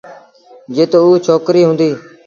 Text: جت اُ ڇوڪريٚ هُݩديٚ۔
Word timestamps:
جت 0.75 0.91
اُ 0.99 1.03
ڇوڪريٚ 1.25 1.67
هُݩديٚ۔ 1.67 1.97